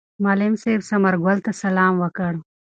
معلم 0.23 0.53
صاحب 0.61 0.81
ثمر 0.89 1.13
ګل 1.23 1.37
ته 1.45 1.51
سلام 1.63 1.93
وکړ. 2.03 2.33